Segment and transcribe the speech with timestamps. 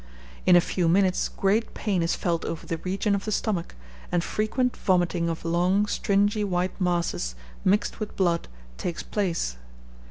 [0.47, 3.75] In a few minutes great pain is felt over the region of the stomach,
[4.11, 8.47] and frequent vomiting of long, stringy white masses, mixed with blood,
[8.79, 9.57] takes place.